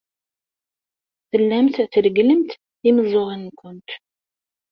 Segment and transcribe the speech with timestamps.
[1.29, 2.51] Tellamt tregglemt
[2.87, 3.89] imeẓẓuɣen-nwent.